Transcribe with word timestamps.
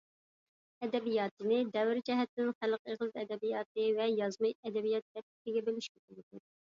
ئەدەبىياتىنى 0.85 1.59
دەۋر 1.75 1.99
جەھەتتىن 2.09 2.49
خەلق 2.63 2.91
ئېغىز 2.93 3.13
ئەدەبىياتى 3.25 3.85
ۋە 4.01 4.09
يازما 4.15 4.53
ئەدەبىيات 4.55 5.07
دەپ 5.19 5.27
ئىككىگە 5.29 5.65
بۆلۈشكە 5.69 6.05
بولىدۇ. 6.09 6.43